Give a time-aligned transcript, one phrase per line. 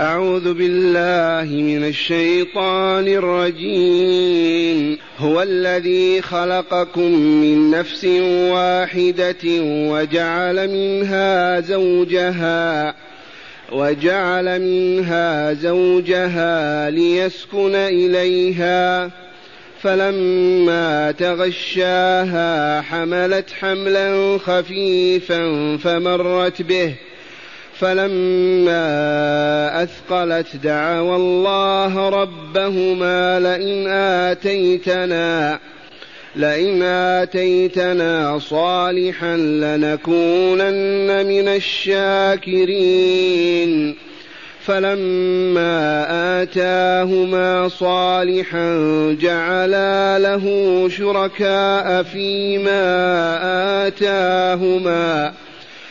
[0.00, 4.98] أعوذ بالله من الشيطان الرجيم.
[5.18, 8.04] هو الذي خلقكم من نفس
[8.50, 12.94] واحدة وجعل منها زوجها
[13.72, 19.10] وجعل منها زوجها ليسكن إليها.
[19.80, 26.94] فلما تغشاها حملت حملا خفيفا فمرت به.
[27.80, 28.82] فلما
[29.82, 35.58] أثقلت دعوا الله ربهما لئن آتيتنا
[36.36, 42.90] لئن آتيتنا صالحا لنكونن من الشاكرين.
[44.66, 46.06] فلما
[46.42, 48.76] آتاهما صالحا
[49.20, 50.44] جعلا له
[50.88, 52.82] شركاء فيما
[53.86, 55.32] آتاهما.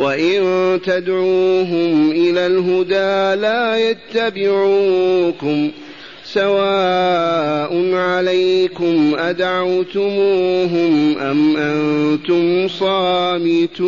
[0.00, 5.70] وإن تدعوهم إلى الهدى لا يتبعوكم
[6.24, 13.80] سواء عليكم أدعوتموهم أم أنتم صامتون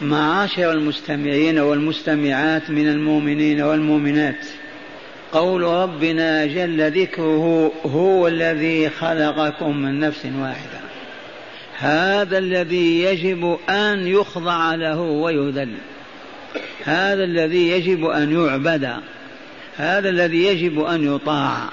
[0.00, 4.46] معاشر المستمعين والمستمعات من المؤمنين والمؤمنات
[5.32, 10.81] قول ربنا جل ذكره هو الذي خلقكم من نفس واحدة.
[11.82, 15.74] هذا الذي يجب أن يخضع له ويذل.
[16.84, 18.92] هذا الذي يجب أن يعبد.
[19.76, 21.68] هذا الذي يجب أن يطاع.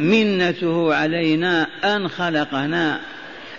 [0.00, 3.00] منته علينا أن خلقنا.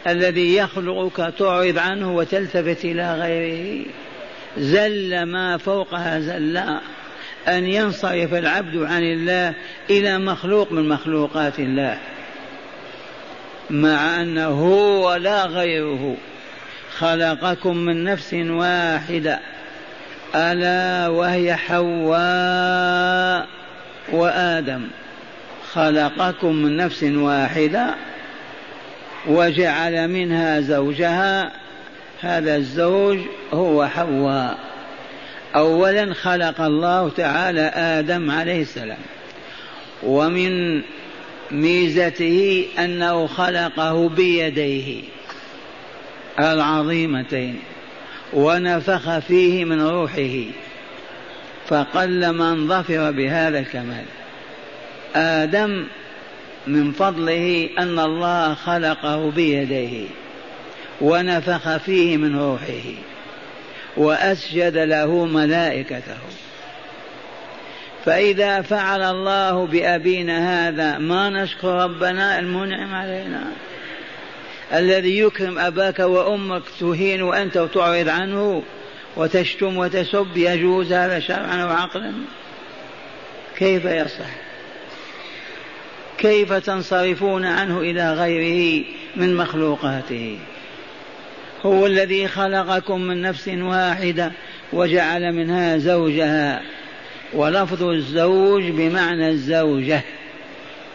[0.08, 3.86] الذي يخلقك تعرض عنه وتلتفت إلى غيره.
[4.58, 6.80] زل ما فوقها زلا
[7.48, 9.54] أن ينصرف العبد عن الله
[9.90, 11.98] إلى مخلوق من مخلوقات الله.
[13.72, 16.18] مع أنه هو لا غيره.
[16.98, 19.40] خلقكم من نفس واحدة.
[20.36, 23.48] ألا وهي حواء
[24.12, 24.88] وآدم.
[25.74, 27.96] خلقكم من نفس واحدة
[29.28, 31.52] وجعل منها زوجها.
[32.22, 33.20] هذا الزوج
[33.54, 34.58] هو حواء.
[35.56, 38.98] اولا خلق الله تعالى آدم عليه السلام.
[40.04, 40.82] ومن
[41.52, 45.02] ميزته أنه خلقه بيديه
[46.40, 47.60] العظيمتين
[48.34, 50.44] ونفخ فيه من روحه
[51.68, 54.06] فقل من ظفر بهذا الكمال.
[55.16, 55.86] آدم
[56.68, 60.08] من فضله أن الله خلقه بيديه
[61.02, 62.94] ونفخ فيه من روحه
[63.98, 66.18] وأسجد له ملائكته.
[68.06, 73.44] فإذا فعل الله بأبينا هذا ما نشكر ربنا المنعم علينا.
[74.74, 78.64] الذي يكرم أباك وأمك تهين وأنت وتعرض عنه
[79.18, 82.12] وتشتم وتسب يجوز هذا شرعا وعقلا.
[83.58, 84.30] كيف يصح؟
[86.18, 88.86] كيف تنصرفون عنه إلى غيره
[89.16, 90.40] من مخلوقاته؟
[91.66, 94.32] هو الذي خلقكم من نفس واحدة
[94.74, 96.62] وجعل منها زوجها.
[97.34, 100.02] ولفظ الزوج بمعنى الزوجة.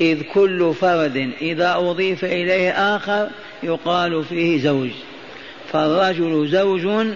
[0.00, 3.28] إذ كل فرد إذا أضيف إليه آخر
[3.62, 4.90] يقال فيه زوج.
[5.72, 7.06] فالرجل زوج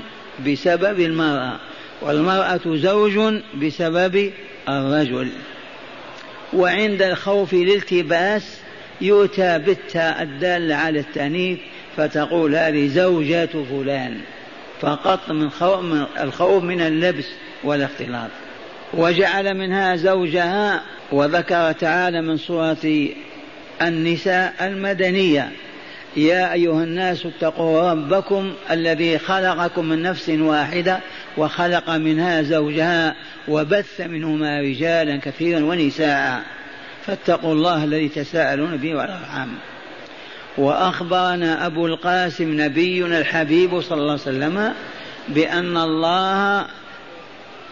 [0.47, 1.57] بسبب المرأة
[2.03, 4.33] والمرأة زوج بسبب
[4.69, 5.29] الرجل.
[6.53, 8.61] وعند الخوف الالتباس
[9.01, 11.59] يؤتى بالتاء الدالة على التأنيث
[11.97, 14.21] فتقول هذه زوجة فلان.
[14.81, 15.51] فقط من
[16.21, 17.27] الخوف من اللبس
[17.65, 18.31] والاختلاط.
[18.95, 23.09] وجعل منها زوجها وذكر تعالى من سورة
[23.83, 25.51] النساء المدنية.
[26.17, 31.01] يا أيها الناس اتقوا ربكم الذي خلقكم من نفس واحدة
[31.37, 33.15] وخلق منها زوجها
[33.49, 36.43] وبث منهما رجالا كثيرا ونساء.
[37.07, 39.49] فاتقوا الله الذي تساءلون به والأرحام.
[40.59, 44.75] وأخبرنا أبو القاسم نبينا الحبيب صلى الله عليه وسلم
[45.29, 46.67] بأن الله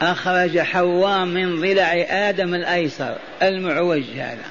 [0.03, 4.45] أخرج حواء من ضلع آدم الأيسر المعوج هذا.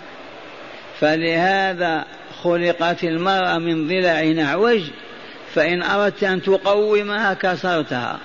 [1.00, 2.06] فلهذا
[2.44, 4.82] خلقت المرأة من ضلع أعوج
[5.54, 8.20] فإن أردت أن تقومها كسرتها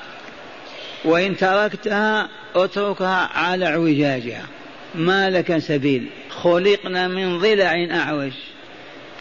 [1.04, 4.42] وإن تركتها اتركها على اعوجاجها.
[4.94, 8.32] ما لك سبيل؟ خلقنا من ضلع أعوج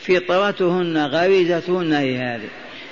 [0.02, 2.50] فطرتهن غريزتهن هي هذه.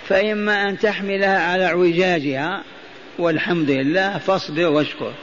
[0.07, 2.63] فإما أن تحملها على اعوجاجها
[3.19, 5.13] والحمد لله فاصبر واشكر.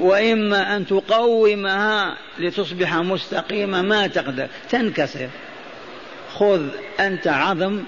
[0.00, 5.28] وإما أن تقومها لتصبح مستقيمة ما تقدر تنكسر.
[6.34, 6.62] خذ
[7.00, 7.82] أنت عظم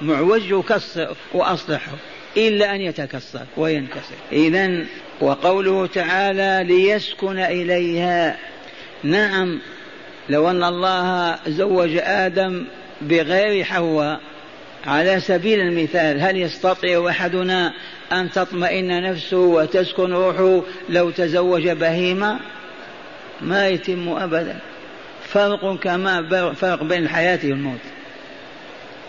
[0.00, 1.92] معوج وكسر وأصلحه
[2.36, 4.14] إلا أن يتكسر وينكسر.
[4.32, 4.84] إذا
[5.20, 8.36] وقوله تعالى ليسكن إليها.
[9.04, 9.60] نعم
[10.28, 12.64] لو أن الله زوج آدم
[13.02, 14.20] بغير حواء
[14.86, 17.74] على سبيل المثال هل يستطيع أحدنا
[18.12, 22.38] أن تطمئن نفسه وتسكن روحه لو تزوج بهيمة؟
[23.40, 24.58] ما يتم أبدا.
[25.22, 27.80] فرق كما فرق بين الحياة والموت.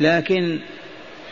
[0.01, 0.60] لكن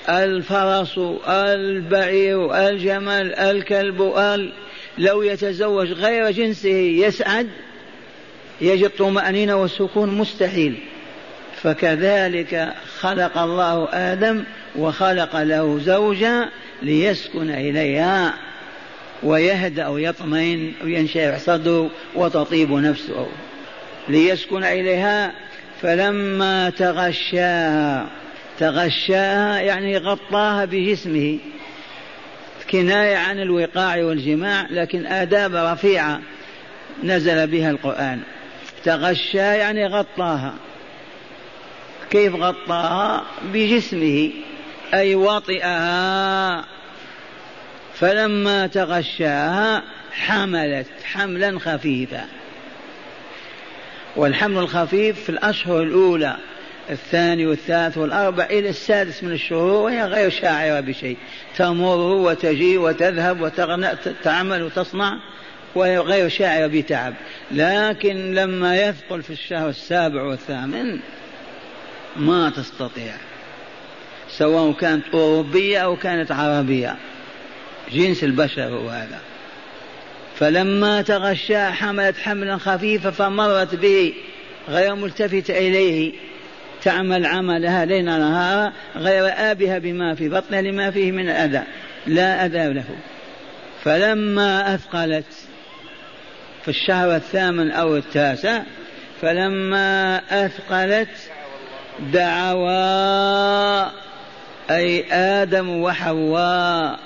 [0.10, 4.54] الفرس البعير الجمل الكلب ال
[4.98, 7.48] لو يتزوج غير جنسه يسعد؟
[8.62, 10.80] يجد طمأنينة والسكون مستحيل.
[11.64, 14.44] فكذلك خلق الله آدم
[14.76, 16.50] وخلق له زوجا
[16.82, 18.34] ليسكن إليها
[19.24, 23.28] ويهدأ ويطمئن وينشرح صدره وتطيب نفسه
[24.10, 25.32] ليسكن إليها
[25.82, 28.08] فلما تغشاها
[28.60, 31.40] تغشاها يعني غطاها بجسمه
[32.72, 36.22] كناية عن الوقاع والجماع لكن آداب رفيعة
[37.04, 38.20] نزل بها القرآن.
[38.84, 40.54] تغشى يعني غطاها.
[42.12, 43.24] كيف غطاها
[43.54, 44.32] بجسمه
[44.94, 46.66] أي وطئها.
[47.94, 52.26] فلما تغشاها حملت حملا خفيفا.
[54.16, 56.38] والحمل الخفيف في الأشهر الأولى
[56.90, 61.18] الثاني والثالث والأربع إلى السادس من الشهور وهي غير شاعرة بشيء.
[61.58, 63.88] تمر وتجي وتذهب وتغنى
[64.24, 65.20] تعمل وتصنع
[65.76, 67.14] وهي غير شاعرة بتعب.
[67.52, 71.00] لكن لما يثقل في الشهر السابع والثامن
[72.18, 73.14] ما تستطيع
[74.30, 76.96] سواء كانت أوروبية أو كانت عربية.
[77.92, 79.20] جنس البشر هو هذا.
[80.40, 84.14] فلما تغشى حملت حملا خفيفا فمرت به
[84.70, 86.14] غير ملتفتة إليه.
[86.84, 91.64] تعمل عملها ليل نهارا غير آبها بما في بطنها لما فيه من أذى
[92.08, 92.86] لا أذى له.
[93.84, 95.26] فلما أثقلت
[96.64, 98.62] في الشهر الثامن أو التاسع
[99.22, 101.10] فلما أثقلت
[102.00, 103.86] دعوا
[104.70, 107.00] أي آدم وحواء.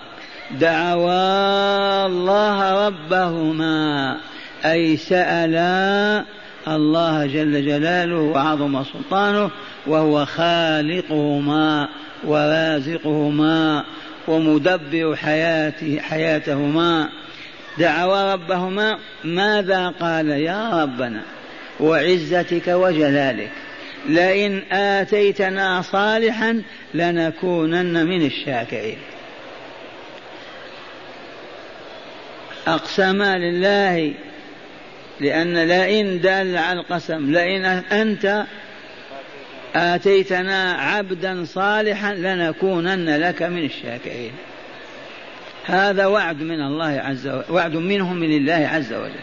[0.52, 4.18] دعوا الله ربهما
[4.66, 6.24] أي سألا
[6.68, 9.50] الله جل جلاله وعظم سلطانه
[9.88, 11.90] وهو خالقهما
[12.24, 13.84] ورازقهما
[14.28, 17.10] ومدبر حياته حياتهما.
[17.78, 21.22] دعوا ربهما ماذا قال يا ربنا؟
[21.80, 23.52] وعزتك وجلالك.
[24.10, 26.62] لئن آتيتنا صالحا
[26.94, 28.98] لنكونن من الشاكرين.
[32.68, 34.14] أقسما لله
[35.20, 38.46] لأن لئن دال على القسم لئن أنت
[39.76, 44.32] آتيتنا عبدا صالحا لنكونن لك من الشاكرين.
[45.66, 49.20] هذا وعد من الله عز وجل وعد منهم من الله عز وجل.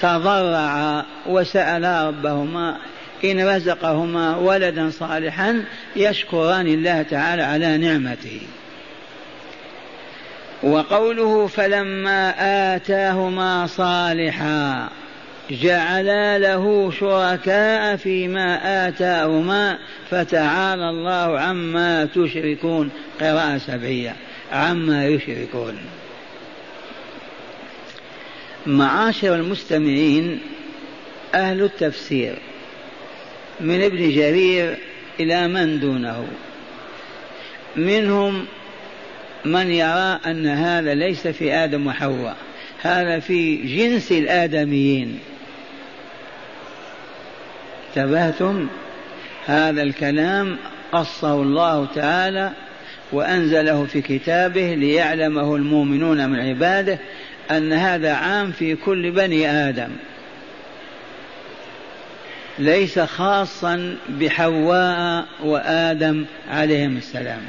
[0.00, 2.76] تضرعا وسألا ربهما
[3.24, 5.64] إن رزقهما ولدا صالحا
[5.96, 8.40] يشكران الله تعالى على نعمته.
[10.62, 12.34] وقوله فلما
[12.76, 14.88] آتاهما صالحا
[15.50, 19.78] جعلا له شركاء فيما آتاهما
[20.10, 22.90] فتعالى الله عما تشركون.
[23.20, 24.16] قراءة سبعية.
[24.52, 25.78] عما يشركون.
[28.66, 30.40] معاشر المستمعين
[31.34, 32.38] أهل التفسير
[33.60, 34.76] من ابن جرير
[35.20, 36.26] إلى من دونه.
[37.76, 38.46] منهم
[39.44, 42.36] من يرى أن هذا ليس في آدم وحواء
[42.82, 45.18] هذا في جنس الآدميين.
[47.88, 48.68] انتبهتم؟
[49.46, 50.56] هذا الكلام
[50.92, 52.52] قصه الله تعالى
[53.12, 56.98] وأنزله في كتابه ليعلمه المؤمنون من عباده
[57.50, 59.90] أن هذا عام في كل بني آدم.
[62.58, 67.42] ليس خاصا بحواء وآدم عليهم السلام.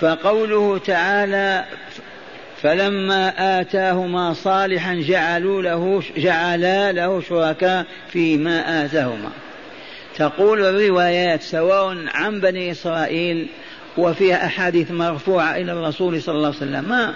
[0.00, 1.64] فقوله تعالى
[2.62, 9.30] فلما آتاهما صالحا جعلوا له جعلا له شركاء فيما آتاهما.
[10.16, 13.48] تقول الروايات سواء عن بني إسرائيل
[13.96, 16.88] وفيها أحاديث مرفوعة إلى الرسول صلى الله عليه وسلم.
[16.88, 17.14] ما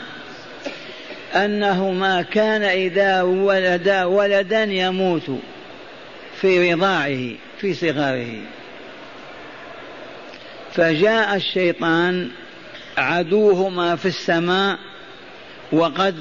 [1.35, 5.31] أنه ما كان إذا ولد ولدا يموت
[6.41, 8.37] في رضاعه في صغاره.
[10.73, 12.31] فجاء الشيطان
[12.97, 14.79] عدوهما في السماء
[15.73, 16.15] وقد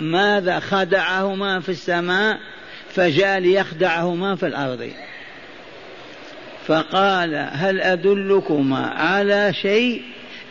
[0.00, 2.38] ماذا خدعهما في السماء
[2.94, 4.90] فجاء ليخدعهما في الأرض.
[6.66, 10.02] فقال هل أدلكما على شيء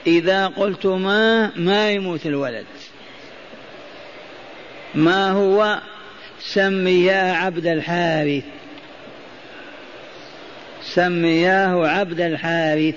[0.07, 2.65] إذا قلتما ما يموت الولد؟
[4.95, 5.79] ما هو
[6.39, 8.43] سمياه عبد الحارث؟
[10.83, 12.95] سمياه عبد الحارث.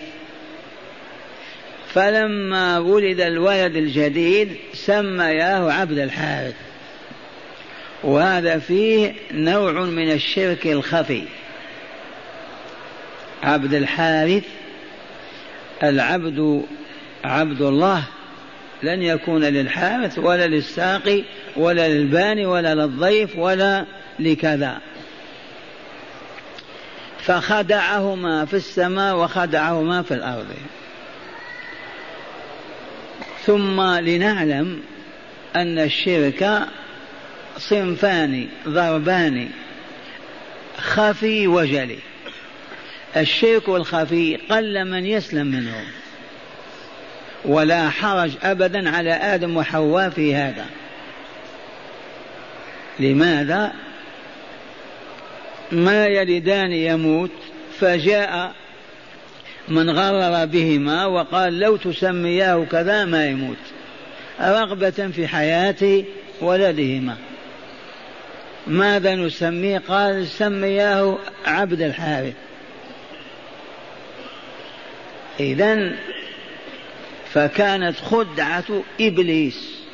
[1.94, 6.54] فلما ولد الولد الجديد سمياه عبد الحارث.
[8.04, 11.24] وهذا فيه نوع من الشرك الخفي.
[13.42, 14.44] عبد الحارث
[15.82, 16.62] العبد
[17.24, 18.04] عبد الله
[18.84, 21.22] لن يكون للحارث ولا للساقي
[21.56, 23.84] ولا للباني ولا للضيف ولا
[24.18, 24.78] لكذا.
[27.18, 30.48] فخدعهما في السماء وخدعهما في الأرض.
[33.46, 34.82] ثم لنعلم
[35.56, 36.60] أن الشرك
[37.58, 39.48] صنفان ضربان
[40.78, 41.98] خفي وجلي.
[43.16, 45.84] الشرك الخفي قل من يسلم منه
[47.44, 50.66] ولا حرج ابدا على آدم وحواء في هذا.
[53.00, 53.72] لماذا؟
[55.72, 57.30] ما يلدان يموت
[57.80, 58.54] فجاء
[59.68, 63.56] من غرر بهما وقال لو تسمياه كذا ما يموت.
[64.40, 66.04] رغبة في حياة
[66.40, 67.16] ولدهما.
[68.66, 72.34] ماذا نسميه؟ قال سمياه عبد الحارث.
[75.40, 75.92] إذا
[77.34, 79.84] فكانت خدعة إبليس.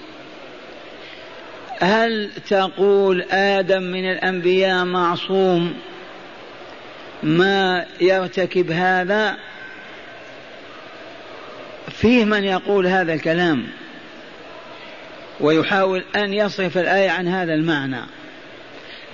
[1.81, 5.75] هل تقول آدم من الأنبياء معصوم
[7.23, 9.37] ما يرتكب هذا؟
[11.91, 13.67] فيه من يقول هذا الكلام
[15.41, 18.01] ويحاول أن يصرف الآية عن هذا المعنى.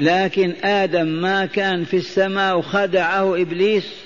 [0.01, 4.06] لكن آدم ما كان في السماء وخدعه إبليس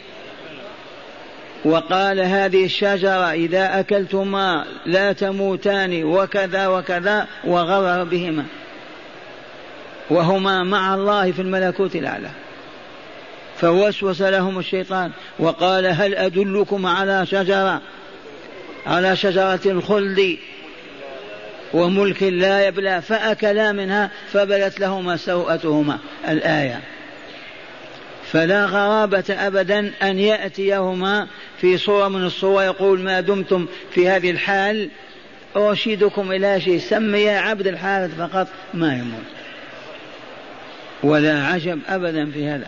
[1.64, 8.44] وقال هذه الشجرة إذا أكلتما لا تموتان وكذا وكذا وغرر بهما.
[10.10, 12.30] وهما مع الله في الملكوت الأعلى.
[13.56, 17.80] فوسوس لهم الشيطان وقال هل أدلكم على شجرة؟
[18.86, 20.36] على شجرة الخلد
[21.74, 25.98] وملك لا يبلى فأكلا منها فبلت لهما سوءتهما.
[26.28, 26.80] الآية.
[28.32, 31.26] فلا غرابة أبدا أن يأتيهما
[31.60, 34.88] في صورة من الصور يقول ما دمتم في هذه الحال
[35.56, 39.24] أرشدكم إلى شيء سمي عبد الحارث فقط ما يموت.
[41.02, 42.66] ولا عجب أبدا في هذا.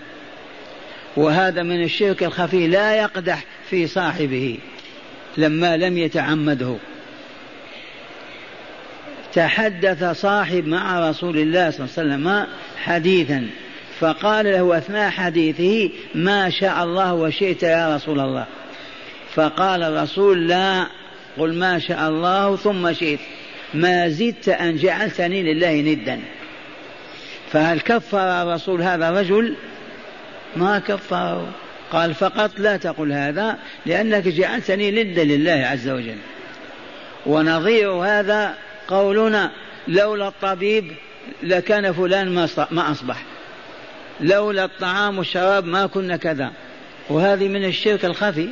[1.16, 4.58] وهذا من الشرك الخفي لا يقدح في صاحبه
[5.36, 6.76] لما لم يتعمده.
[9.34, 13.48] تحدث صاحب مع رسول الله صلى الله عليه وسلم حديثا
[14.02, 18.46] فقال له أثناء حديثه ما شاء الله وشئت يا رسول الله.
[19.34, 20.86] فقال الرسول لا
[21.38, 23.20] قل ما شاء الله ثم شئت.
[23.74, 26.20] ما زدت أن جعلتني لله ندا.
[27.52, 29.54] فهل كفر الرسول هذا الرجل؟
[30.56, 31.48] ما كفره
[31.92, 36.18] قال فقط لا تقل هذا لأنك جعلتني ندا لله عز وجل.
[37.26, 38.54] ونظير هذا
[38.88, 39.50] قولنا
[39.88, 40.92] لولا الطبيب
[41.42, 43.22] لكان فلان ما أصبح.
[44.20, 46.52] لولا الطعام والشراب ما كنا كذا.
[47.08, 48.48] وهذه من الشرك الخفي.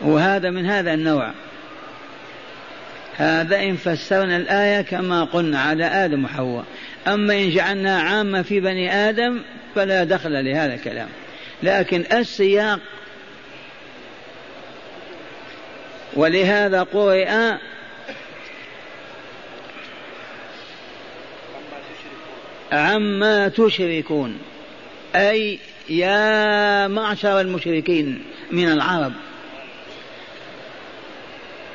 [0.00, 1.32] وهذا من هذا النوع.
[3.16, 6.64] هذا إن فسرنا الآية كما قلنا على آدم وحواء.
[7.06, 9.40] أما إن جعلنا عامة في بني آدم
[9.74, 11.08] فلا دخل لهذا الكلام.
[11.62, 12.80] لكن السياق
[16.16, 17.54] ولهذا قرئ
[22.72, 24.38] عما تشركون.
[25.14, 25.58] أي
[25.88, 29.12] يا معشر المشركين من العرب.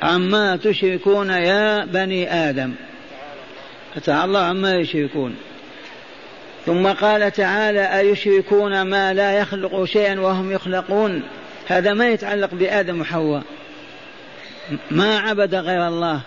[0.02, 2.74] عما تشركون يا بني آدم.
[4.04, 5.36] تعالى الله عما يشركون.
[6.66, 11.22] ثم قال تعالى أيشركون ما لا يخلق شيئا وهم يخلقون؟
[11.66, 13.42] هذا ما يتعلق بآدم وحواء.
[14.90, 16.20] ما عبد غير الله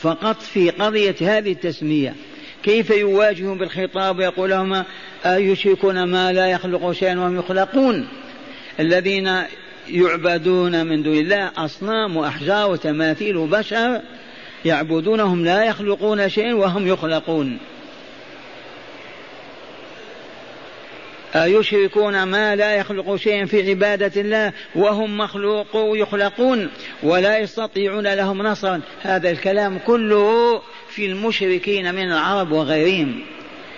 [0.00, 2.14] فقط في قضية هذه التسمية.
[2.62, 4.84] كيف يواجههم بالخطاب ويقول لهم
[5.26, 8.08] أيشركون ما لا يخلق شيئا وهم يخلقون.
[8.80, 9.30] الذين
[9.88, 14.00] يعبدون من دون الله أصنام وأحجار وتماثيل وبشر
[14.64, 17.58] يعبدونهم لا يخلقون شيئا وهم يخلقون.
[21.34, 26.70] أيشركون ما لا يخلق شيئا في عبادة الله وهم مخلوق يخلقون
[27.02, 28.80] ولا يستطيعون لهم نصرا.
[29.02, 30.62] هذا الكلام كله
[30.96, 33.20] في المشركين من العرب وغيرهم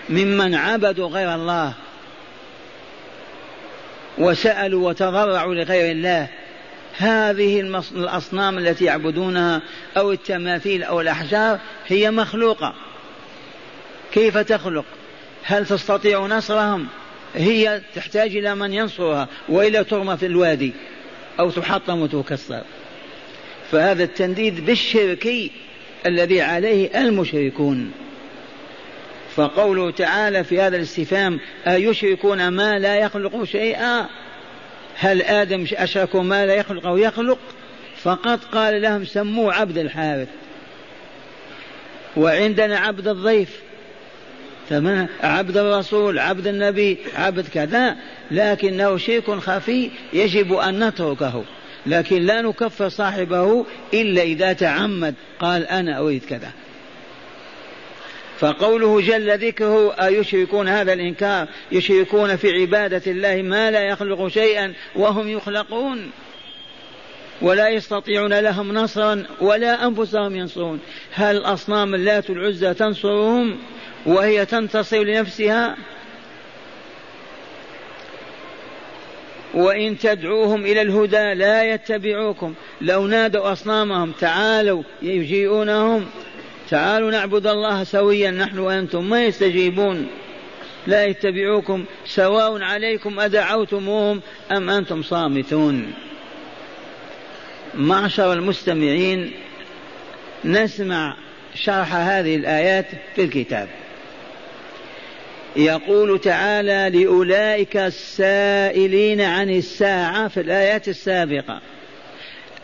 [0.09, 1.75] ممن عبدوا غير الله
[4.19, 6.29] وسألوا وتضرعوا لغير الله.
[6.97, 7.61] هذه
[7.95, 9.63] الأصنام التي يعبدونها
[9.97, 12.75] أو التماثيل أو الأحجار هي مخلوقة.
[14.13, 14.85] كيف تخلق؟
[15.43, 16.87] هل تستطيع نصرهم؟
[17.35, 20.73] هي تحتاج إلى من ينصرها وإلا ترمى في الوادي
[21.41, 22.63] أو تحطم وتكسر.
[23.71, 25.51] فهذا التنديد بالشرك
[26.07, 27.93] الذي عليه المشركون.
[29.37, 34.07] فقوله تعالى في هذا الاستفهام أيشركون ما لا يخلق شيئا؟
[34.95, 37.39] هل آدم أشركوا ما لا يخلق أو يخلق؟
[37.97, 40.29] فقط قال لهم سموه عبد الحارث.
[42.17, 43.61] وعندنا عبد الضيف.
[44.71, 47.97] تمام عبد الرسول عبد النبي عبد كذا
[48.31, 51.45] لكنه شرك خفي يجب أن نتركه.
[51.89, 56.51] لكن لا نكفر صاحبه إلا إذا تعمد قال أنا أريد كذا.
[58.39, 65.29] فقوله جل ذكره أيشركون هذا الإنكار؟ يشركون في عبادة الله ما لا يخلق شيئا وهم
[65.29, 66.11] يخلقون.
[67.43, 70.81] ولا يستطيعون لهم نصرا ولا أنفسهم ينصرون.
[71.13, 73.59] هل أصنام اللات العزى تنصرهم
[74.07, 75.77] وهي تنتصر لنفسها؟
[79.55, 82.55] وإن تدعوهم إلى الهدى لا يتبعوكم.
[82.81, 86.07] لو نادوا أصنامهم تعالوا يجيئونهم.
[86.71, 90.07] تعالوا نعبد الله سويا نحن وأنتم ما يستجيبون.
[90.87, 94.21] لا يتبعوكم سواء عليكم أدعوتموهم
[94.53, 95.93] أم أنتم صامتون.
[97.75, 99.33] معشر المستمعين
[100.45, 101.17] نسمع
[101.55, 102.87] شرح هذه الآيات
[103.17, 103.69] في الكتاب.
[105.59, 111.61] يقول تعالى لأولئك السائلين عن الساعة في الآيات السابقة.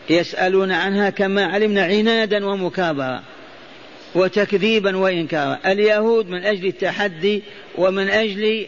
[0.09, 3.23] يسألون عنها كما علمنا عنادا ومكابرة
[4.15, 5.59] وتكذيبا وإنكارا.
[5.65, 7.43] اليهود من أجل التحدي
[7.77, 8.67] ومن أجل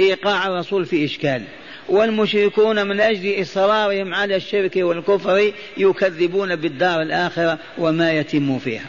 [0.00, 1.42] إيقاع الرسول في إشكال.
[1.88, 8.86] والمشركون من أجل إصرارهم على الشرك والكفر يكذبون بالدار الآخرة وما يتم فيها.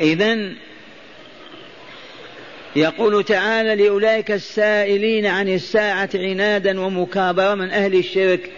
[0.00, 0.54] إذا
[2.76, 8.50] يقول تعالى لأولئك السائلين عن الساعة عنادا ومكابرة من أهل الشرك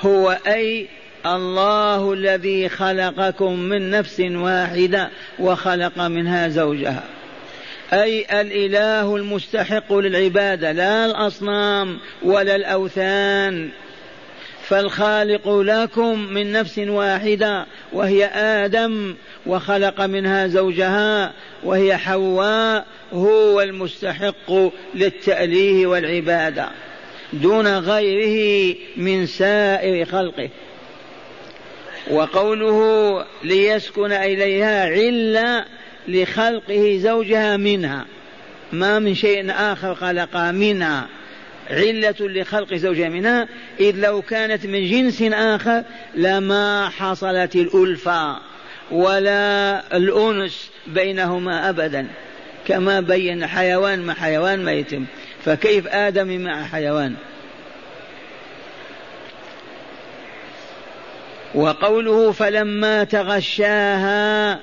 [0.00, 0.88] هو أي
[1.26, 7.04] الله الذي خلقكم من نفس واحدة وخلق منها زوجها.
[7.92, 13.70] أي الإله المستحق للعبادة لا الأصنام ولا الأوثان.
[14.64, 19.14] فالخالق لكم من نفس واحدة وهي آدم
[19.46, 21.32] وخلق منها زوجها
[21.64, 22.84] وهي حواء
[23.14, 24.52] هو المستحق
[24.94, 26.68] للتأليه والعبادة
[27.32, 30.48] دون غيره من سائر خلقه.
[32.10, 35.64] وقوله ليسكن إليها علة
[36.08, 38.06] لخلقه زوجها منها.
[38.72, 41.08] ما من شيء آخر خلقها منها.
[41.70, 43.48] علة لخلق زوجها منها.
[43.80, 45.82] إذ لو كانت من جنس آخر
[46.14, 48.38] لما حصلت الألفة
[48.90, 52.08] ولا الأنس بينهما أبدا.
[52.66, 55.04] كما بين حيوان مع حيوان ما يتم
[55.44, 57.14] فكيف آدم مع حيوان؟
[61.54, 64.60] وقوله فلما تغشاها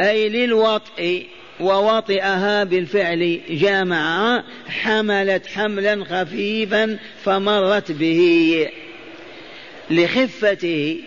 [0.00, 1.22] أي للوطئ
[1.60, 8.68] ووطئها بالفعل جامع حملت حملا خفيفا فمرت به
[9.90, 11.00] لخفته.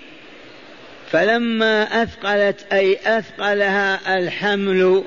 [1.12, 5.04] فلما أثقلت أي أثقلها الحمل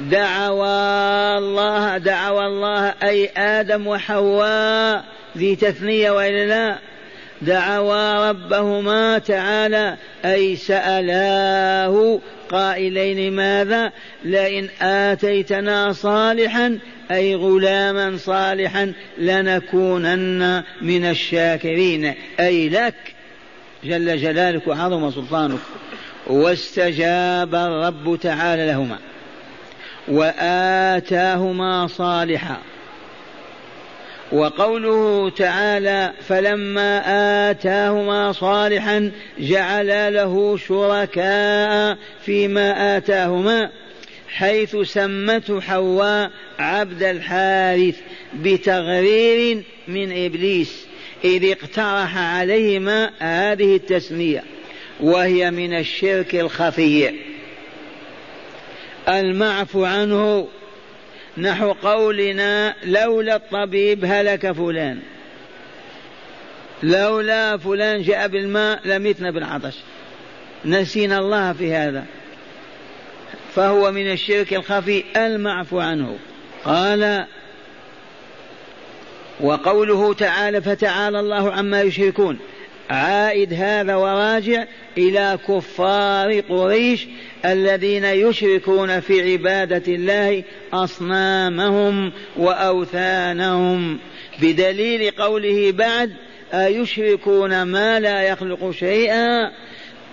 [0.00, 5.04] دعوا الله دعوا الله أي آدم وحواء
[5.36, 6.78] ذي تثنية وإلا لا؟
[7.42, 13.92] دعوا ربهما تعالى أي سألاه قائلين ماذا؟
[14.24, 16.78] لئن آتيتنا صالحا
[17.10, 22.14] أي غلاما صالحا لنكونن من الشاكرين.
[22.40, 23.14] أي لك
[23.84, 25.58] جل جلالك وعظم سلطانك
[26.26, 28.98] واستجاب الرب تعالى لهما.
[30.08, 32.58] وآتاهما صالحا.
[34.32, 37.02] وقوله تعالى فلما
[37.50, 43.70] آتاهما صالحا جعل له شركاء فيما آتاهما
[44.28, 47.96] حيث سمته حواء عبد الحارث
[48.34, 50.86] بتغرير من إبليس
[51.24, 54.42] إذ اقترح عليهما هذه التسمية
[55.00, 57.25] وهي من الشرك الخفي.
[59.08, 60.48] المعفو عنه
[61.38, 64.98] نحو قولنا لولا الطبيب هلك فلان.
[66.82, 69.74] لولا فلان جاء بالماء لمتنا بالعطش.
[70.64, 72.04] نسينا الله في هذا.
[73.54, 76.18] فهو من الشرك الخفي المعفو عنه.
[76.64, 77.26] قال
[79.40, 82.38] وقوله تعالى فتعالى الله عما يشركون.
[82.90, 84.64] عائد هذا وراجع
[84.98, 87.06] إلى كفار قريش
[87.44, 93.98] الذين يشركون في عبادة الله أصنامهم وأوثانهم.
[94.42, 96.12] بدليل قوله بعد
[96.54, 99.50] أيشركون ما لا يخلق شيئا؟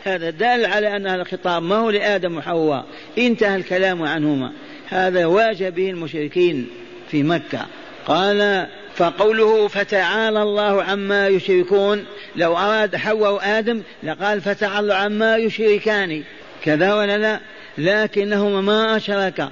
[0.04, 2.86] هذا دال على أن الخطاب ما هو لآدم وحواء.
[3.18, 4.52] انتهى الكلام عنهما.
[4.90, 6.70] هذا واجه به المشركين
[7.12, 7.66] في مكة.
[8.06, 16.24] قال فقوله فتعالى الله عما يشركون لو أراد حواء وآدم لقال فتعالى عما يشركان.
[16.64, 17.40] كذا ولا لا؟
[17.78, 19.52] لكنهما ما أشركا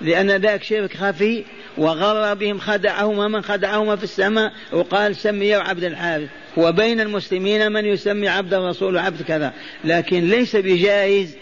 [0.00, 1.44] لأن ذاك شرك خفي
[1.78, 6.28] وغر بهم خدعهما من خدعهما في السماء وقال سميه عبد الحارث.
[6.56, 9.52] وبين المسلمين من يسمي عبد الرسول وعبد كذا.
[9.84, 11.36] لكن ليس بجائز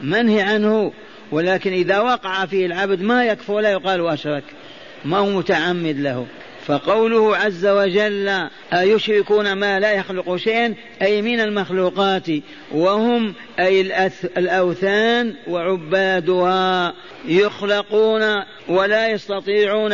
[0.00, 0.92] منهي عنه
[1.32, 4.44] ولكن إذا وقع فيه العبد ما يكفر ولا يقال أشرك.
[5.04, 6.26] ما هو متعمد له.
[6.66, 12.26] فقوله عز وجل أيشركون ما لا يخلق شيئا؟ أي من المخلوقات.
[12.72, 13.80] وهم أي
[14.36, 16.94] الأوثان وعبادها
[17.24, 19.92] يخلقون ولا يستطيعون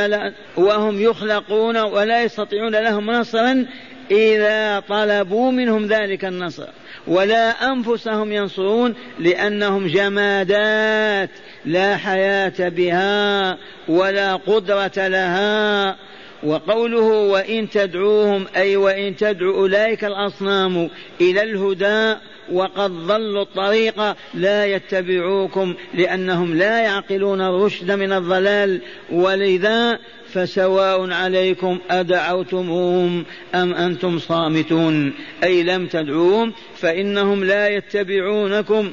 [0.57, 3.67] وهم يخلقون ولا يستطيعون لهم نصرا
[4.11, 6.67] إذا طلبوا منهم ذلك النصر.
[7.07, 11.31] ولا أنفسهم ينصرون لأنهم جمادات
[11.65, 15.97] لا حياة بها ولا قدرة لها.
[16.43, 22.15] وقوله وإن تدعوهم أي وإن تدعو أولئك الأصنام إلى الهدى
[22.53, 28.81] وقد ضلوا الطريق لا يتبعوكم لأنهم لا يعقلون الرشد من الضلال.
[29.13, 29.99] ولذا
[30.33, 33.25] فسواء عليكم أدعوتموهم
[33.55, 35.13] أم أنتم صامتون.
[35.45, 38.93] أي لم تدعوهم فإنهم لا يتبعونكم.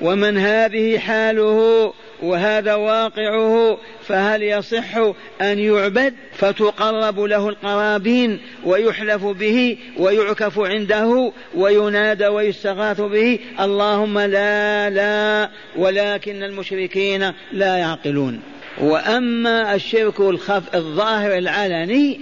[0.00, 4.96] ومن هذه حاله وهذا واقعه فهل يصح
[5.40, 15.50] أن يعبد؟ فتقرب له القرابين ويحلف به ويعكف عنده وينادى ويستغاث به اللهم لا لا
[15.76, 18.40] ولكن المشركين لا يعقلون.
[18.80, 22.20] وأما الشرك الخف الظاهر العلني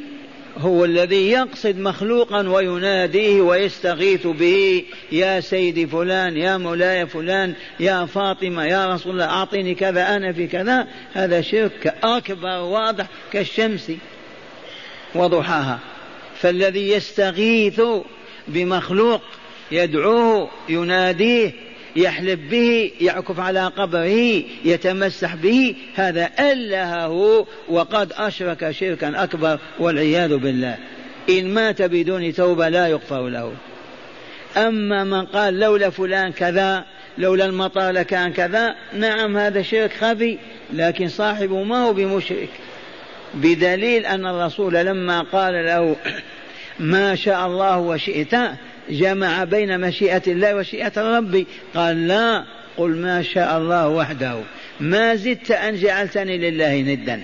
[0.59, 8.65] هو الذي يقصد مخلوقا ويناديه ويستغيث به يا سيدي فلان يا مولاي فلان يا فاطمة
[8.65, 10.87] يا رسول الله أعطيني كذا أنا في كذا.
[11.13, 13.93] هذا شرك أكبر واضح كالشمس
[15.15, 15.79] وضحاها.
[16.41, 17.81] فالذي يستغيث
[18.49, 19.23] بمخلوق
[19.73, 21.66] يدعوه يناديه
[21.97, 30.77] يحلف به يعكف على قبره يتمسح به هذا ألهه وقد أشرك شركا أكبر والعياذ بالله.
[31.31, 33.53] إن مات بدون توبة لا يغفر له.
[34.57, 36.85] أما من قال لولا فلان كذا
[37.19, 40.39] لولا المطر لكان كذا نعم هذا شرك خفي
[40.73, 42.49] لكن صاحبه ما هو بمشرك.
[43.35, 45.97] بدليل أن الرسول لما قال له
[46.79, 48.35] ما شاء الله وشئت
[48.91, 52.45] جمع بين مشيئة الله ومشيئة الرب قال لا.
[52.77, 54.41] قل ما شاء الله وحده.
[54.81, 57.23] ما زدت أن جعلتني لله ندا.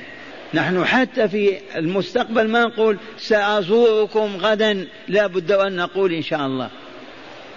[0.54, 4.86] نحن حتى في المستقبل ما نقول سأزوركم غدا.
[5.08, 6.70] لا بد أن نقول إن شاء الله.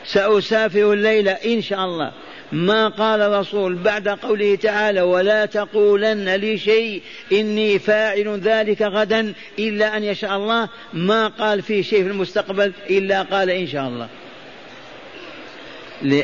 [0.06, 2.12] سأسافر الليلة إن شاء الله.
[2.51, 10.03] ما قال الرسول بعد قوله تعالى ولا تقولن لشيء إني فاعل ذلك غدا إلا أن
[10.03, 10.69] يشاء الله.
[10.93, 14.08] ما قال في شيء في المستقبل إلا قال إن شاء الله.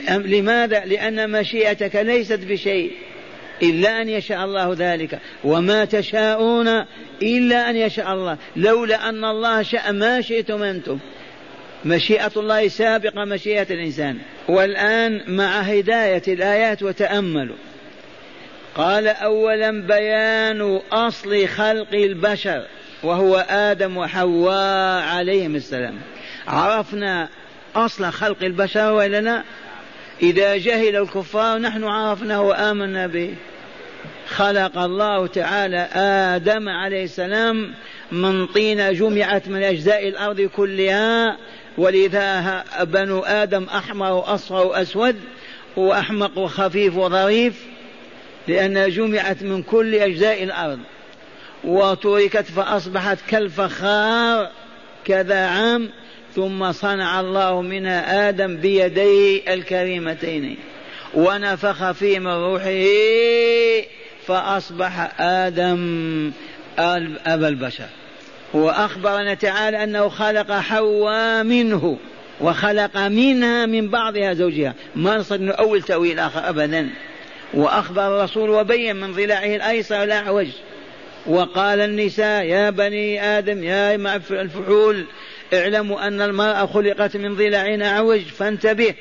[0.08, 2.92] لماذا؟ لأن مشيئتك ليست بشيء
[3.64, 5.20] إلا أن يشاء الله ذلك.
[5.44, 6.86] وما تشاءون
[7.22, 8.38] إلا أن يشاء الله.
[8.56, 11.00] لولا أن الله شاء ما شئتم أنتم.
[11.86, 14.18] مشيئة الله سابقة مشيئة الإنسان.
[14.48, 17.56] والآن مع هداية الآيات وتأملوا.
[18.76, 22.66] قال أولا بيان أصل خلق البشر
[23.04, 25.96] وهو آدم وحواء عليهم السلام.
[26.48, 27.30] عرفنا
[27.76, 29.44] أصل خلق البشر وإلا لا
[30.24, 33.36] إذا جهل الكفار نحن عرفناه وآمنا به.
[34.28, 35.88] خلق الله تعالى
[36.36, 37.74] آدم عليه السلام
[38.12, 41.38] من طين جمعت من أجزاء الأرض كلها
[41.78, 45.16] ولذا بنو آدم أحمر وأصفر وأسود
[45.78, 47.66] وأحمق وخفيف وظريف
[48.48, 50.80] لأنها جمعت من كل أجزاء الأرض.
[51.64, 54.50] وتركت فأصبحت كالفخار
[55.06, 55.90] كذا عام
[56.36, 60.58] ثم صنع الله منها آدم بيديه الكريمتين.
[61.14, 62.86] ونفخ فيه من روحه
[64.28, 66.32] فأصبح آدم
[66.80, 67.88] أبا البشر.
[68.54, 71.98] وأخبرنا تعالى أنه خلق حواء منه
[72.42, 74.74] وخلق منها من بعضها زوجها.
[74.96, 76.90] ما نستطيع أول تأويل آخر أبدا.
[77.54, 80.48] وأخبر الرسول وبين من ضلاعه الأيسر والأعوج
[81.26, 83.96] وقال النساء يا بني آدم يا
[84.32, 85.06] الفحول
[85.54, 88.94] اعلموا أن المرأة خلقت من ضلع أعوج فانتبه.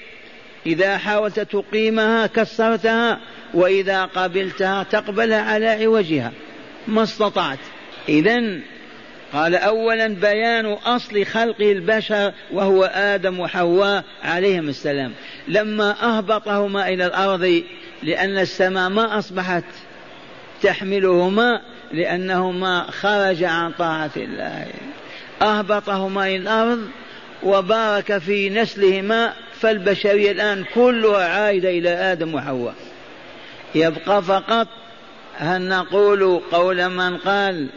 [0.66, 3.20] إذا حاولت تقيمها كسرتها
[3.54, 6.32] وإذا قبلتها تقبلها على عوجها.
[6.88, 7.58] ما استطعت.
[8.08, 8.60] إذا
[9.32, 15.12] قال أولا بيان أصل خلق البشر وهو آدم وحواء عليهم السلام.
[15.48, 17.62] لما أهبطهما إلى الأرض
[18.02, 19.64] لأن السماء ما أصبحت
[20.62, 21.60] تحملهما
[21.92, 24.66] لأنهما خرج عن طاعة الله.
[25.42, 26.88] أهبطهما إلى الأرض
[27.42, 32.74] وبارك في نسلهما فالبشرية الآن كلها عائدة إلى آدم وحواء.
[33.74, 34.68] يبقى فقط
[35.36, 37.68] هل نقول قول من قال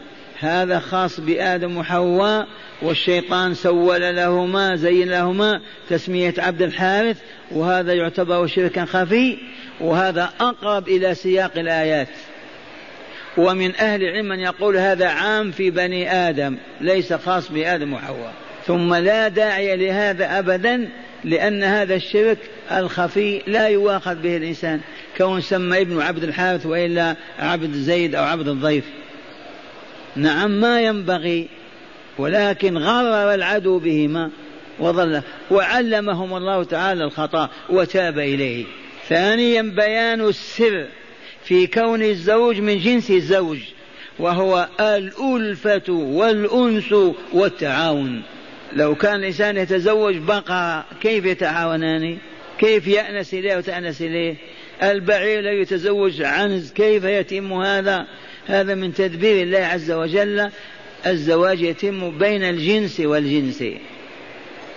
[0.43, 2.47] هذا خاص بآدم وحواء
[2.81, 7.17] والشيطان سول لهما زين لهما تسمية عبد الحارث
[7.51, 9.37] وهذا يعتبر شركا خفي
[9.81, 12.07] وهذا أقرب إلى سياق الآيات.
[13.37, 18.33] ومن أهل العلم من يقول هذا عام في بني آدم ليس خاص بآدم وحواء.
[18.67, 20.89] ثم لا داعي لهذا أبدا
[21.23, 22.37] لأن هذا الشرك
[22.71, 24.79] الخفي لا يواخذ به الإنسان
[25.17, 28.85] كون سمى ابن عبد الحارث وإلا عبد زيد أو عبد الضيف.
[30.15, 31.47] نعم ما ينبغي
[32.17, 34.29] ولكن غرر العدو بهما
[34.79, 35.21] وظل
[35.51, 38.65] وعلمهم الله تعالى الخطأ وتاب إليه.
[39.09, 40.85] ثانيا بيان السر
[41.43, 43.59] في كون الزوج من جنس الزوج
[44.19, 46.95] وهو الألفة والأنس
[47.33, 48.21] والتعاون.
[48.73, 52.17] لو كان الإنسان يتزوج بقرة كيف يتعاونان؟
[52.59, 54.35] كيف يأنس إليه وتأنس إليه؟
[54.83, 58.07] البعير لا يتزوج عنز كيف يتم هذا؟
[58.47, 60.49] هذا من تدبير الله عز وجل
[61.07, 63.63] الزواج يتم بين الجنس والجنس.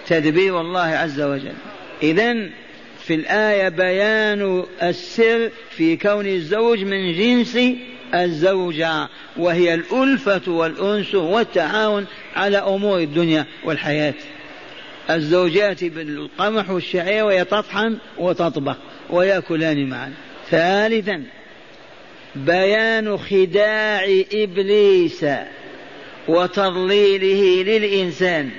[0.06, 1.52] تدبير الله عز وجل.
[2.02, 2.34] إذا
[2.98, 7.58] في الآية بيان السر في كون الزوج من جنس
[8.14, 14.14] الزوجة وهي الألفة والأنس والتعاون على أمور الدنيا والحياة.
[15.10, 18.76] الزوجات بالقمح والشعير وهي تطحن وتطبخ
[19.10, 20.12] ويأكلان معا.
[20.50, 21.22] ثالثا
[22.36, 25.26] بيان خداع إبليس
[26.28, 28.50] وتضليله للإنسان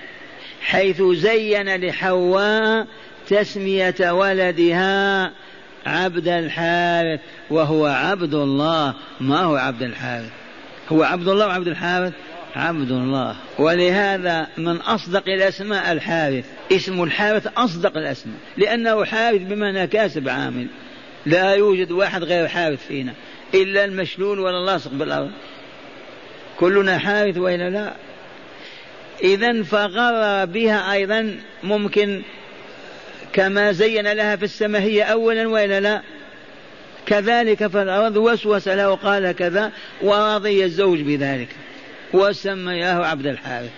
[0.61, 2.87] حيث زين لحواء
[3.27, 5.31] تسمية ولدها
[5.85, 8.93] عبد الحارث وهو عبد الله.
[9.21, 10.29] ما هو عبد الحارث؟
[10.89, 12.13] هو عبد الله وعبد الحارث؟
[12.55, 13.35] عبد الله.
[13.59, 20.67] ولهذا من أصدق الأسماء الحارث اسم الحارث أصدق الأسماء لأنه حارث بمعنى كاسب عامل.
[21.25, 23.13] لا يوجد واحد غير حارث فينا.
[23.53, 25.31] إلا المشلول ولا اللاصق بالأرض.
[26.60, 27.93] كلنا حارث وإلا لا.
[29.23, 32.21] إذا فغر بها أيضا ممكن
[33.33, 36.01] كما زين لها في السماء هي أولا وإلا لا.
[37.05, 41.49] كذلك في الأرض وسوس له وقال كذا ورضي الزوج بذلك.
[42.13, 43.71] وسمياه عبد الحارث.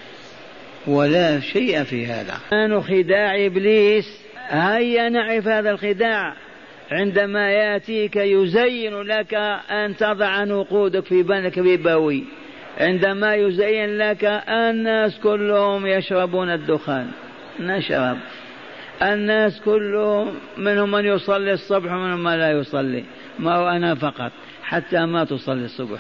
[0.87, 2.39] ولا شيء في هذا.
[2.51, 4.05] كان خداع إبليس.
[4.49, 6.35] هيا نعرف هذا الخداع.
[6.91, 9.33] عندما يأتيك يزين لك
[9.69, 12.23] أن تضع نقودك في بنك ربوي
[12.77, 17.07] عندما يزين لك الناس كلهم يشربون الدخان.
[17.59, 18.17] نشرب.
[19.01, 23.03] الناس كلهم منهم من يصلي الصبح ومنهم من لا يصلي.
[23.39, 24.31] ما هو أنا فقط
[24.63, 25.99] حتى ما تصلي الصبح.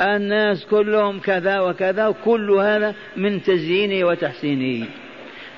[0.00, 4.86] الناس كلهم كذا وكذا كل هذا من تزيينه وتحسينه.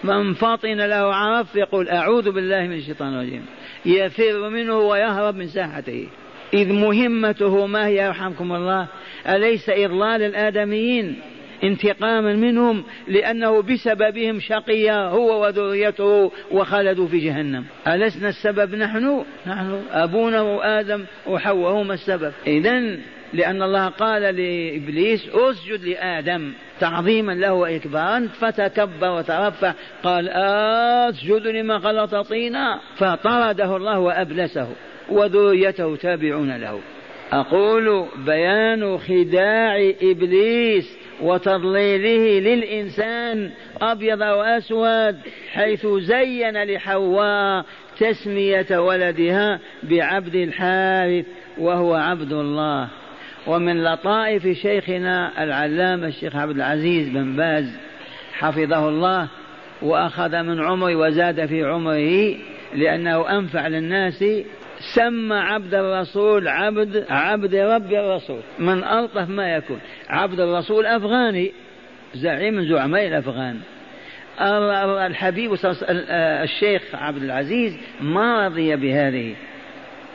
[0.05, 3.47] من فطن له عرف يقول أعوذ بالله من الشيطان الرجيم.
[3.87, 6.09] يفر منه ويهرب من ساحته.
[6.55, 8.87] إذ مهمته ما هي يرحمكم الله؟
[9.29, 11.21] أليس إضلال الآدميين
[11.65, 19.81] انتقاما منهم لأنه بسببهم شقي هو وذريته وخلدوا في جهنم؟ ألسنا السبب نحن؟ نحن.
[19.91, 22.33] أبونا آدم وحواء هما السبب.
[22.47, 22.97] إذا
[23.35, 32.15] لأن الله قال لإبليس أسجد لآدم تعظيما له وإكبارا فتكبر وترفع قال أسجد لما خلط
[32.15, 32.81] طينا.
[32.97, 34.69] فطرده الله وأبلسه
[35.09, 36.81] وذريته تابعون له.
[37.33, 43.51] أقول بيان خداع إبليس وتضليله للإنسان
[43.83, 45.17] أبيض وأسود
[45.53, 47.65] حيث زين لحواء
[47.99, 51.27] تسمية ولدها بعبد الحارث
[51.59, 52.89] وهو عبد الله.
[53.47, 57.77] ومن لطائف شيخنا العلامة الشيخ عبد العزيز بن باز
[58.33, 59.29] حفظه الله
[59.83, 62.37] وأخذ من عمره وزاد في عمره
[62.75, 64.25] لأنه أنفع للناس
[64.95, 68.41] سمى عبد الرسول عبد عبد رب الرسول.
[68.59, 69.79] من ألطف ما يكون.
[70.09, 71.53] عبد الرسول أفغاني
[72.15, 73.61] زعيم من زعماء الأفغان.
[75.07, 75.55] الحبيب
[76.43, 79.35] الشيخ عبد العزيز ما رضي بهذه.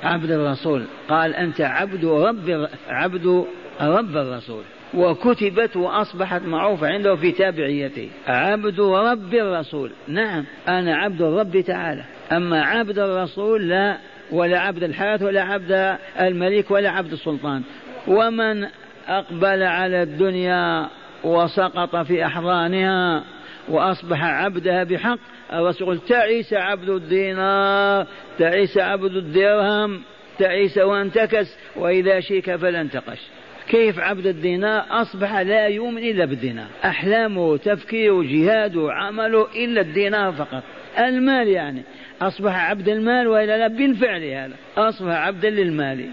[0.03, 0.83] عبد الرسول.
[1.09, 3.45] قال أنت عبد رب عبد
[3.81, 4.63] رب الرسول.
[4.93, 9.91] وكتبت وأصبحت معروفة عنده في تابعيته عبد رب الرسول.
[10.07, 12.03] نعم أنا عبد الرب تعالى.
[12.31, 13.97] أما عبد الرسول لا
[14.31, 17.61] ولا عبد الحارث ولا عبد الملك ولا عبد السلطان.
[18.07, 18.67] ومن
[19.07, 20.87] أقبل على الدنيا
[21.23, 23.23] وسقط في أحضانها
[23.69, 25.19] وأصبح عبدها بحق
[25.53, 28.07] الرسول تعيس عبد الدينار.
[28.39, 30.01] تعيس عبد الدرهم
[30.39, 33.19] تعيس وانتكس وإذا شيك فلانتقش
[33.67, 40.63] كيف عبد الدينار أصبح لا يؤمن إلا بالدينار؟ أحلامه تفكيره جهاده عمله إلا الدينار فقط.
[40.99, 41.83] المال يعني
[42.21, 46.09] أصبح عبد المال وإلا لا؟ بالفعل هذا أصبح عبدا للمال.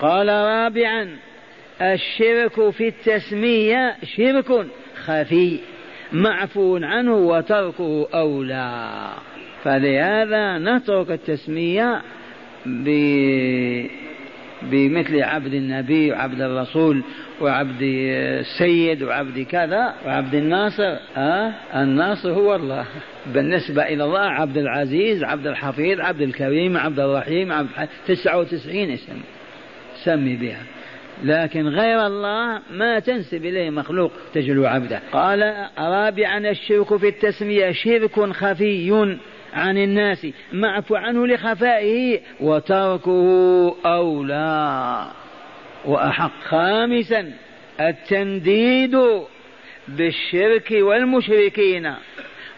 [0.00, 1.16] قال رابعا
[1.82, 4.66] الشرك في التسمية شرك
[5.04, 5.58] خفي
[6.12, 9.08] معفو عنه وتركه أولى.
[9.66, 12.02] فلهذا نترك التسمية
[12.66, 12.88] ب
[14.62, 17.02] بمثل عبد النبي وعبد الرسول
[17.40, 20.96] وعبد السيد وعبد كذا وعبد الناصر.
[21.16, 22.84] ها؟ أه؟ الناصر هو الله.
[23.26, 27.68] بالنسبة إلى الله عبد العزيز عبد الحفيظ عبد الكريم عبد الرحيم عبد
[28.06, 29.20] تسعة وتسعين اسم.
[30.04, 30.62] سمي بها.
[31.24, 35.00] لكن غير الله ما تنسب إليه مخلوق تجلو عبده.
[35.12, 39.16] قال رابعا الشرك في التسمية شرك خفي.
[39.56, 45.06] عن الناس معفو عنه لخفائه وتركه أولى.
[45.84, 47.32] وأحق خامسا
[47.80, 48.98] التنديد
[49.88, 51.92] بالشرك والمشركين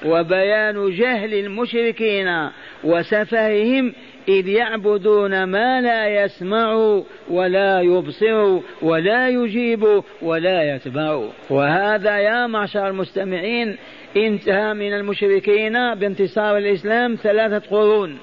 [0.05, 2.49] وبيان جهل المشركين
[2.85, 3.93] وسفههم
[4.29, 11.29] إذ يعبدون ما لا يسمع ولا يبصر ولا يجيب ولا يتبع.
[11.51, 13.77] وهذا يا معشر المستمعين
[14.27, 18.19] انتهى من المشركين بانتصار الإسلام ثلاثة قرون.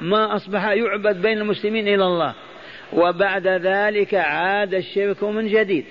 [0.00, 2.34] ما أصبح يعبد بين المسلمين إلى الله.
[2.92, 5.84] وبعد ذلك عاد الشرك من جديد.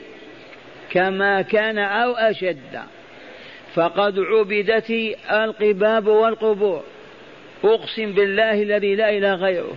[0.90, 2.80] كما كان أو أشد.
[3.76, 4.92] فقد عبدت
[5.32, 6.84] القباب والقبور.
[7.64, 9.74] أقسم بالله الذي لا إله غيره.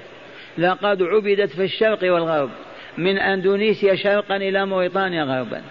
[0.58, 2.50] لقد عبدت في الشرق والغرب.
[2.98, 5.62] من أندونيسيا شرقا إلى موريطانيا غربا.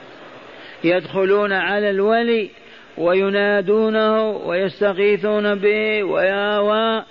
[0.84, 2.50] يدخلون على الولي
[2.98, 7.06] وينادونه ويستغيثون به ويا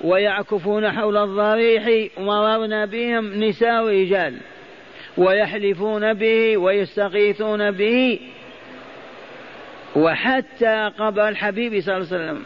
[0.00, 4.34] ويعكفون حول الضريح مررنا بهم نساء ورجال
[5.16, 8.20] ويحلفون به ويستغيثون به
[9.96, 12.42] وحتى قبل الحبيب صلى الله عليه وسلم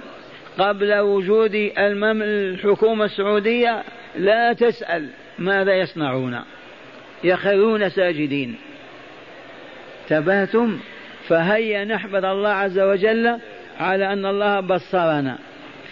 [0.59, 3.83] قبل وجود الحكومة السعودية
[4.17, 6.41] لا تسأل ماذا يصنعون.
[7.25, 8.57] يخرون ساجدين.
[10.09, 10.79] تبهتم
[11.31, 13.39] فهيا نحمد الله عز وجل
[13.81, 15.39] على أن الله بصرنا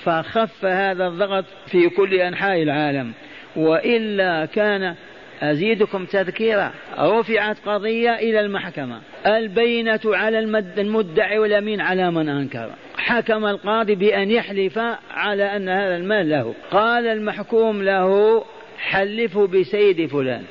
[0.05, 3.13] فخف هذا الضغط في كل أنحاء العالم.
[3.57, 4.95] وإلا كان
[5.43, 9.01] أزيدكم تذكيرا رفعت قضية إلى المحكمة.
[9.27, 10.39] البينة على
[10.79, 12.71] المدعي والأمين على من أنكر.
[12.97, 14.79] حكم القاضي بأن يحلف
[15.11, 16.55] على أن هذا المال له.
[16.71, 18.45] قال المحكوم له
[18.79, 20.43] حلفه بسيد فلان.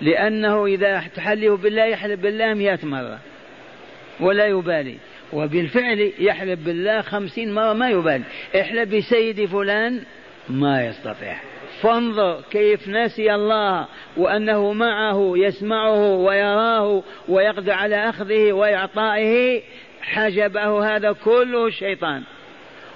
[0.00, 3.18] لأنه إذا تحلف بالله يحلف بالله مئة مرة.
[4.20, 4.96] ولا يبالي.
[5.32, 8.24] وبالفعل يحلف بالله خمسين مرة ما يبالي.
[8.60, 10.02] احلف بسيد فلان
[10.48, 11.36] ما يستطيع.
[11.80, 19.62] فانظر كيف نسي الله وأنه معه يسمعه ويراه ويقدر على أخذه وإعطائه.
[20.02, 22.22] حجبه هذا كله الشيطان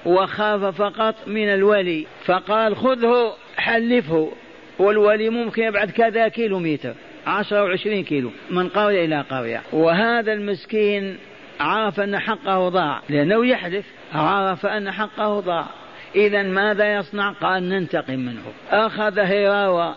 [0.06, 2.06] وخاف فقط من الولي.
[2.24, 4.32] فقال خذه حلفه.
[4.78, 6.94] والولي ممكن يبعد كذا كيلو متر
[7.26, 11.18] عشرة وعشرين كيلو من قرية إلى قرية وهذا المسكين
[11.60, 15.66] عرف أن حقه ضاع لأنه يحلف عرف أن حقه ضاع.
[16.14, 18.42] إذا ماذا يصنع؟ قال ننتقم منه.
[18.70, 19.94] أخذ هراوة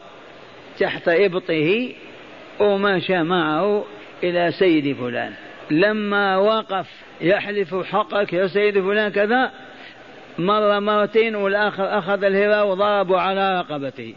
[0.80, 1.94] تحت إبطه
[2.60, 3.86] ومشى معه
[4.24, 5.34] إلى سيد فلان.
[5.72, 6.88] لما وقف
[7.22, 9.52] يحلف حقك يا سيد فلان كذا
[10.40, 14.14] مرة مرتين والآخر أخذ الهراء وضربوا على رقبته.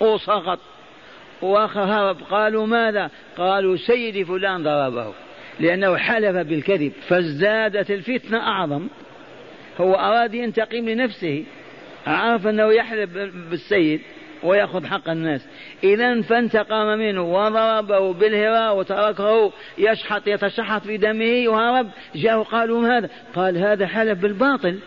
[0.00, 0.58] وسقط.
[1.42, 5.12] وآخر هرب قالوا ماذا؟ قالوا سيدي فلان ضربه.
[5.60, 8.88] لأنه حلف بالكذب فازدادت الفتنة أعظم.
[9.80, 11.44] هو أراد ينتقم لنفسه.
[12.06, 13.10] عرف أنه يحلف
[13.50, 14.00] بالسيد
[14.42, 15.46] ويأخذ حق الناس.
[15.84, 21.88] إذا فانتقم منه وضربه بالهراء وتركه يشحط يتشحط في دمه وهرب.
[22.14, 24.78] جاءوا قالوا ما هذا قال هذا حلف بالباطل.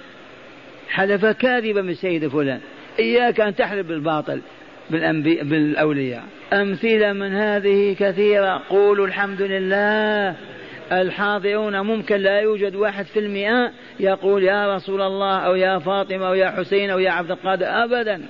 [0.89, 2.59] حلف كاذبا من سيد فلان.
[2.99, 4.41] إياك أن تحلف بالباطل.
[4.91, 6.23] بالأنبياء بالأولياء.
[6.53, 8.61] أمثلة من هذه كثيرة.
[8.69, 10.35] قولوا الحمد لله.
[10.91, 16.33] الحاضرون ممكن لا يوجد واحد في المئة يقول يا رسول الله أو يا فاطمة أو
[16.33, 17.65] يا حسين أو يا عبد القادر.
[17.65, 18.21] أبدا.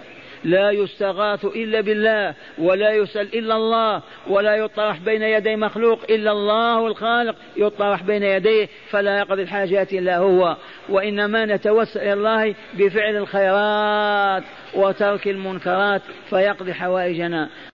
[0.43, 6.88] لا يستغاث إلا بالله ولا يسأل إلا الله ولا يطرح بين يدي مخلوق إلا الله
[6.88, 7.36] الخالق.
[7.57, 10.57] يطرح بين يديه فلا يقضي الحاجات إلا هو.
[10.89, 14.43] وإنما نتوسل إلى الله بفعل الخيرات.
[14.74, 17.50] وترك المنكرات فيقضي حوائجنا.